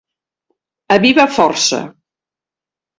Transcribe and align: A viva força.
A 0.97 0.97
viva 1.05 1.29
força. 1.37 1.85